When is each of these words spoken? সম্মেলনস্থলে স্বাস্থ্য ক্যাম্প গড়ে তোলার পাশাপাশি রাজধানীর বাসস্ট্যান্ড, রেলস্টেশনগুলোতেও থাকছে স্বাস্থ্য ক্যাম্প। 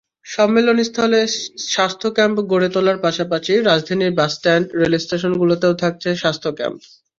সম্মেলনস্থলে 0.27 1.19
স্বাস্থ্য 1.73 2.07
ক্যাম্প 2.15 2.37
গড়ে 2.51 2.69
তোলার 2.75 2.97
পাশাপাশি 3.05 3.53
রাজধানীর 3.61 4.17
বাসস্ট্যান্ড, 4.19 4.65
রেলস্টেশনগুলোতেও 4.81 5.73
থাকছে 5.83 6.09
স্বাস্থ্য 6.21 6.49
ক্যাম্প। 6.57 6.79